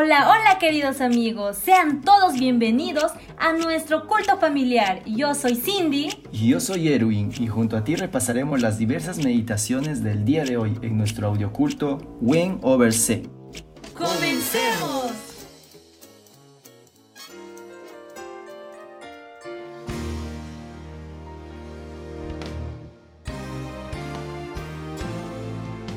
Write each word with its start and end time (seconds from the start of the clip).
Hola, 0.00 0.28
hola 0.30 0.60
queridos 0.60 1.00
amigos, 1.00 1.56
sean 1.56 2.02
todos 2.02 2.34
bienvenidos 2.34 3.10
a 3.36 3.52
nuestro 3.52 4.06
culto 4.06 4.38
familiar. 4.38 5.02
Yo 5.04 5.34
soy 5.34 5.56
Cindy. 5.56 6.10
Y 6.30 6.50
yo 6.50 6.60
soy 6.60 6.86
Erwin 6.92 7.32
y 7.36 7.48
junto 7.48 7.76
a 7.76 7.82
ti 7.82 7.96
repasaremos 7.96 8.60
las 8.60 8.78
diversas 8.78 9.18
meditaciones 9.18 10.04
del 10.04 10.24
día 10.24 10.44
de 10.44 10.56
hoy 10.56 10.78
en 10.82 10.96
nuestro 10.96 11.26
audioculto 11.26 11.98
When 12.20 12.60
Over 12.62 12.92
C. 12.92 13.28
¡Comencemos! 13.92 15.10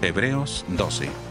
Hebreos 0.02 0.66
12 0.70 1.31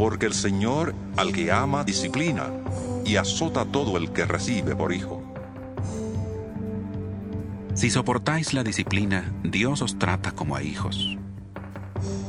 porque 0.00 0.24
el 0.24 0.32
Señor 0.32 0.94
al 1.18 1.30
que 1.30 1.52
ama 1.52 1.84
disciplina 1.84 2.46
y 3.04 3.16
azota 3.16 3.66
todo 3.66 3.98
el 3.98 4.12
que 4.12 4.24
recibe 4.24 4.74
por 4.74 4.94
hijo. 4.94 5.22
Si 7.74 7.90
soportáis 7.90 8.54
la 8.54 8.64
disciplina, 8.64 9.30
Dios 9.44 9.82
os 9.82 9.98
trata 9.98 10.32
como 10.32 10.56
a 10.56 10.62
hijos. 10.62 11.18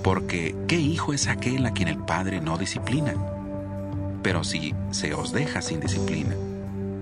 Porque 0.03 0.53
¿qué 0.67 0.81
hijo 0.81 1.13
es 1.13 1.27
aquel 1.27 1.65
a 1.65 1.71
quien 1.71 1.87
el 1.87 1.97
Padre 1.97 2.41
no 2.41 2.57
disciplina? 2.57 3.13
Pero 4.21 4.43
si 4.43 4.75
se 4.89 5.13
os 5.13 5.31
deja 5.31 5.61
sin 5.61 5.79
disciplina, 5.79 6.35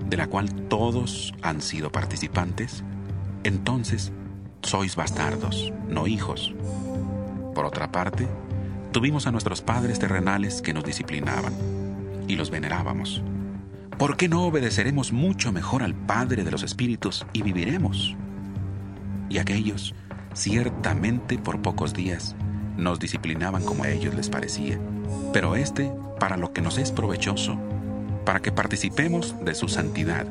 de 0.08 0.16
la 0.16 0.28
cual 0.28 0.54
todos 0.68 1.34
han 1.42 1.62
sido 1.62 1.90
participantes, 1.90 2.84
entonces 3.42 4.12
sois 4.62 4.94
bastardos, 4.94 5.72
no 5.88 6.06
hijos. 6.06 6.54
Por 7.56 7.64
otra 7.64 7.90
parte, 7.90 8.28
Tuvimos 8.92 9.28
a 9.28 9.30
nuestros 9.30 9.62
padres 9.62 10.00
terrenales 10.00 10.62
que 10.62 10.74
nos 10.74 10.82
disciplinaban 10.82 11.52
y 12.26 12.34
los 12.34 12.50
venerábamos. 12.50 13.22
¿Por 13.96 14.16
qué 14.16 14.28
no 14.28 14.44
obedeceremos 14.44 15.12
mucho 15.12 15.52
mejor 15.52 15.84
al 15.84 15.94
Padre 15.94 16.42
de 16.42 16.50
los 16.50 16.64
Espíritus 16.64 17.24
y 17.32 17.42
viviremos? 17.42 18.16
Y 19.28 19.38
aquellos, 19.38 19.94
ciertamente 20.34 21.38
por 21.38 21.62
pocos 21.62 21.94
días, 21.94 22.34
nos 22.76 22.98
disciplinaban 22.98 23.62
como 23.62 23.84
a 23.84 23.90
ellos 23.90 24.14
les 24.14 24.28
parecía, 24.28 24.80
pero 25.32 25.54
este 25.54 25.92
para 26.18 26.36
lo 26.36 26.52
que 26.52 26.60
nos 26.60 26.76
es 26.76 26.90
provechoso, 26.90 27.60
para 28.24 28.40
que 28.40 28.50
participemos 28.50 29.36
de 29.44 29.54
su 29.54 29.68
santidad. 29.68 30.26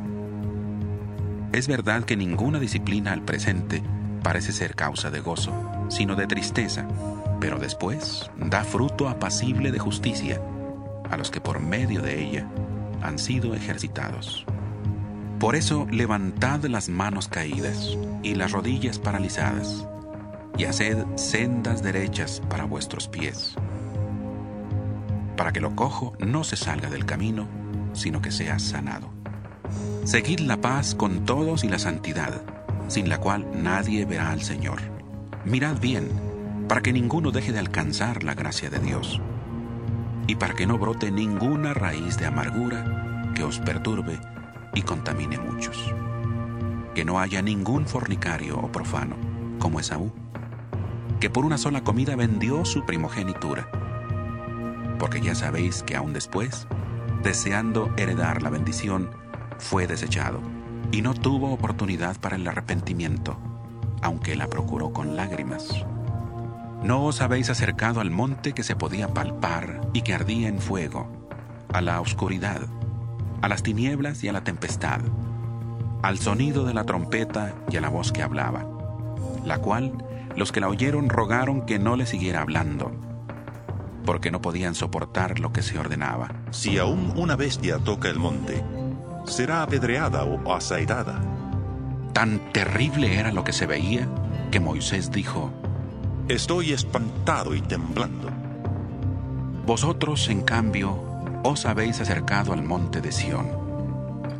Es 1.54 1.70
verdad 1.70 2.04
que 2.04 2.18
ninguna 2.18 2.60
disciplina 2.60 3.14
al 3.14 3.24
presente 3.24 3.82
parece 4.22 4.52
ser 4.52 4.76
causa 4.76 5.10
de 5.12 5.22
gozo, 5.22 5.54
sino 5.90 6.18
de 6.18 6.28
tristeza 6.28 6.86
pero 7.40 7.58
después 7.58 8.30
da 8.38 8.64
fruto 8.64 9.10
apacible 9.10 9.72
de 9.72 9.80
justicia 9.80 10.42
a 11.10 11.18
los 11.18 11.32
que 11.32 11.42
por 11.42 11.60
medio 11.60 12.02
de 12.02 12.22
ella 12.24 12.48
han 13.02 13.18
sido 13.18 13.56
ejercitados. 13.56 14.46
Por 15.40 15.56
eso 15.56 15.88
levantad 15.90 16.64
las 16.66 16.90
manos 16.90 17.28
caídas 17.28 17.98
y 18.24 18.36
las 18.36 18.52
rodillas 18.52 19.00
paralizadas, 19.00 19.88
y 20.58 20.66
haced 20.66 21.06
sendas 21.16 21.82
derechas 21.82 22.42
para 22.50 22.66
vuestros 22.66 23.08
pies, 23.08 23.56
para 25.38 25.54
que 25.54 25.62
lo 25.62 25.76
cojo 25.76 26.14
no 26.20 26.44
se 26.44 26.58
salga 26.58 26.90
del 26.90 27.06
camino, 27.06 27.48
sino 27.94 28.22
que 28.22 28.32
sea 28.32 28.60
sanado. 28.60 29.10
Seguid 30.04 30.40
la 30.40 30.60
paz 30.60 30.96
con 30.96 31.26
todos 31.26 31.64
y 31.64 31.70
la 31.70 31.80
santidad, 31.80 32.42
sin 32.90 33.08
la 33.08 33.20
cual 33.20 33.48
nadie 33.56 34.04
verá 34.06 34.32
al 34.32 34.42
Señor. 34.42 34.82
Mirad 35.46 35.80
bien, 35.80 36.10
para 36.70 36.82
que 36.82 36.94
ninguno 36.94 37.32
deje 37.32 37.52
de 37.52 37.58
alcanzar 37.58 38.24
la 38.24 38.36
gracia 38.36 38.70
de 38.70 38.78
Dios 38.78 39.20
y 40.28 40.36
para 40.36 40.54
que 40.54 40.68
no 40.68 40.78
brote 40.78 41.10
ninguna 41.10 41.74
raíz 41.74 42.18
de 42.20 42.28
amargura 42.28 43.32
que 43.34 43.44
os 43.44 43.60
perturbe 43.60 44.20
y 44.76 44.84
contamine 44.84 45.40
muchos. 45.40 45.92
Que 46.94 47.04
no 47.04 47.20
haya 47.20 47.42
ningún 47.42 47.88
fornicario 47.88 48.60
o 48.60 48.72
profano, 48.72 49.16
como 49.58 49.80
Esaú, 49.80 50.12
que 51.20 51.32
por 51.32 51.44
una 51.44 51.58
sola 51.58 51.84
comida 51.84 52.16
vendió 52.16 52.64
su 52.64 52.86
primogenitura. 52.86 53.68
Porque 55.00 55.22
ya 55.22 55.34
sabéis 55.34 55.82
que 55.82 55.96
aún 55.96 56.14
después, 56.14 56.68
deseando 57.24 57.92
heredar 57.98 58.44
la 58.44 58.52
bendición, 58.52 59.10
fue 59.58 59.88
desechado 59.88 60.40
y 60.92 61.02
no 61.02 61.16
tuvo 61.16 61.52
oportunidad 61.52 62.18
para 62.18 62.36
el 62.36 62.48
arrepentimiento, 62.48 63.40
aunque 64.04 64.36
la 64.36 64.48
procuró 64.48 64.94
con 64.94 65.16
lágrimas. 65.16 65.84
No 66.84 67.04
os 67.04 67.22
habéis 67.22 67.50
acercado 67.50 68.00
al 68.00 68.10
monte 68.10 68.54
que 68.54 68.64
se 68.64 68.76
podía 68.76 69.10
palpar 69.10 69.82
y 69.94 70.02
que 70.02 70.14
ardía 70.14 70.48
en 70.48 70.60
fuego, 70.60 71.10
a 71.74 71.82
la 71.82 72.00
oscuridad, 72.00 72.62
a 73.42 73.50
las 73.50 73.64
tinieblas 73.64 74.24
y 74.24 74.30
a 74.30 74.34
la 74.34 74.44
tempestad, 74.44 75.02
al 76.02 76.20
sonido 76.20 76.66
de 76.66 76.74
la 76.74 76.86
trompeta 76.86 77.54
y 77.70 77.78
a 77.78 77.82
la 77.82 77.90
voz 77.90 78.14
que 78.14 78.24
hablaba, 78.24 78.66
la 79.46 79.58
cual 79.58 80.06
los 80.38 80.54
que 80.54 80.62
la 80.62 80.70
oyeron 80.70 81.10
rogaron 81.10 81.66
que 81.66 81.80
no 81.80 81.98
le 81.98 82.06
siguiera 82.06 82.42
hablando, 82.42 82.92
porque 84.06 84.32
no 84.32 84.42
podían 84.42 84.74
soportar 84.74 85.40
lo 85.40 85.52
que 85.52 85.62
se 85.62 85.78
ordenaba. 85.78 86.32
Si 86.52 86.78
aún 86.78 87.14
una 87.18 87.36
bestia 87.36 87.78
toca 87.80 88.10
el 88.10 88.20
monte, 88.20 88.64
será 89.26 89.64
apedreada 89.64 90.24
o 90.24 90.54
asaidada. 90.54 91.22
Tan 92.14 92.40
terrible 92.54 93.20
era 93.20 93.34
lo 93.34 93.44
que 93.44 93.54
se 93.54 93.68
veía 93.68 94.08
que 94.50 94.60
Moisés 94.60 95.12
dijo, 95.12 95.52
Estoy 96.30 96.74
espantado 96.74 97.56
y 97.56 97.62
temblando. 97.62 98.30
Vosotros, 99.66 100.30
en 100.30 100.42
cambio, 100.42 101.02
os 101.44 101.66
habéis 101.66 102.02
acercado 102.02 102.54
al 102.54 102.62
monte 102.62 103.02
de 103.02 103.12
Sión, 103.12 103.48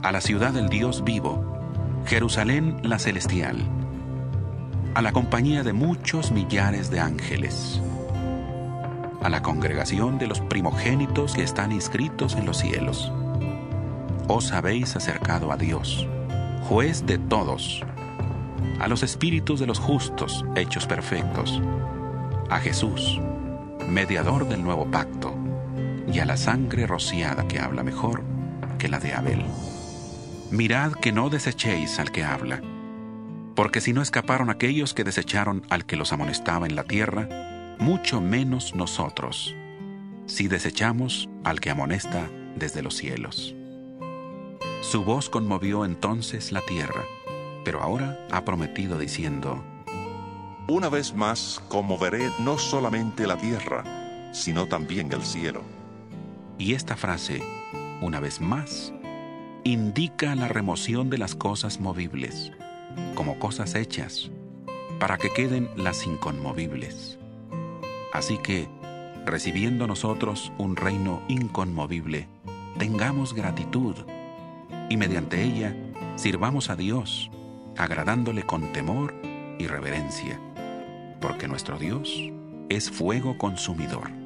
a 0.04 0.12
la 0.12 0.22
ciudad 0.22 0.54
del 0.54 0.70
Dios 0.70 1.04
vivo, 1.04 1.58
Jerusalén 2.06 2.80
la 2.84 3.00
celestial, 3.00 3.58
a 4.94 5.02
la 5.02 5.12
compañía 5.12 5.64
de 5.64 5.74
muchos 5.74 6.32
millares 6.32 6.92
de 6.92 7.00
ángeles, 7.00 7.82
a 9.24 9.30
la 9.30 9.42
congregación 9.42 10.20
de 10.20 10.28
los 10.28 10.42
primogénitos 10.42 11.34
que 11.34 11.42
están 11.42 11.72
inscritos 11.72 12.36
en 12.36 12.46
los 12.46 12.60
cielos. 12.60 13.12
Os 14.28 14.52
habéis 14.52 14.96
acercado 14.96 15.52
a 15.52 15.58
Dios, 15.58 16.08
juez 16.62 17.08
de 17.08 17.18
todos, 17.18 17.84
a 18.80 18.88
los 18.88 19.04
espíritus 19.04 19.60
de 19.60 19.68
los 19.68 19.80
justos 19.80 20.46
hechos 20.56 20.86
perfectos, 20.88 21.62
a 22.50 22.60
Jesús, 22.60 23.20
mediador 23.88 24.48
del 24.48 24.64
nuevo 24.64 24.90
pacto, 24.90 25.36
y 26.12 26.20
a 26.20 26.26
la 26.26 26.38
sangre 26.38 26.88
rociada 26.88 27.48
que 27.48 27.60
habla 27.60 27.84
mejor 27.84 28.24
que 28.78 28.90
la 28.90 29.00
de 29.00 29.14
Abel. 29.14 29.44
Mirad 30.52 30.94
que 30.94 31.12
no 31.12 31.30
desechéis 31.30 32.00
al 32.00 32.12
que 32.12 32.24
habla, 32.24 32.62
porque 33.56 33.82
si 33.82 33.94
no 33.94 34.02
escaparon 34.02 34.50
aquellos 34.50 34.94
que 34.94 35.04
desecharon 35.04 35.64
al 35.70 35.86
que 35.86 35.96
los 35.96 36.14
amonestaba 36.14 36.66
en 36.66 36.76
la 36.76 36.84
tierra, 36.84 37.76
mucho 37.78 38.22
menos 38.22 38.74
nosotros, 38.76 39.56
si 40.26 40.48
desechamos 40.48 41.30
al 41.44 41.60
que 41.60 41.70
amonesta 41.70 42.30
desde 42.56 42.82
los 42.82 42.96
cielos. 42.96 43.56
Su 44.82 45.04
voz 45.04 45.30
conmovió 45.30 45.86
entonces 45.86 46.52
la 46.52 46.62
tierra, 46.62 47.04
pero 47.64 47.82
ahora 47.82 48.28
ha 48.32 48.44
prometido 48.46 48.98
diciendo, 48.98 49.64
Una 50.68 50.90
vez 50.90 51.14
más 51.14 51.62
conmoveré 51.68 52.30
no 52.40 52.58
solamente 52.58 53.28
la 53.28 53.38
tierra, 53.38 53.84
sino 54.34 54.68
también 54.68 55.12
el 55.12 55.24
cielo. 55.24 55.62
Y 56.58 56.74
esta 56.74 56.96
frase, 56.96 57.42
una 58.02 58.20
vez 58.20 58.42
más, 58.42 58.94
indica 59.64 60.36
la 60.36 60.48
remoción 60.48 61.10
de 61.10 61.18
las 61.18 61.36
cosas 61.36 61.80
movibles, 61.80 62.52
como 63.16 63.40
cosas 63.40 63.76
hechas, 63.76 64.30
para 65.00 65.18
que 65.18 65.32
queden 65.32 65.70
las 65.76 66.06
inconmovibles. 66.06 67.18
Así 68.14 68.38
que, 68.38 68.68
recibiendo 69.26 69.88
nosotros 69.88 70.52
un 70.58 70.76
reino 70.76 71.22
inconmovible, 71.28 72.28
tengamos 72.78 73.34
gratitud 73.34 73.96
y 74.90 74.98
mediante 74.98 75.44
ella 75.44 75.76
sirvamos 76.16 76.70
a 76.70 76.76
Dios, 76.76 77.30
agradándole 77.80 78.44
con 78.44 78.74
temor 78.74 79.16
y 79.58 79.66
reverencia, 79.68 80.38
porque 81.22 81.48
nuestro 81.48 81.80
Dios 81.80 82.14
es 82.68 82.92
fuego 82.92 83.38
consumidor. 83.38 84.19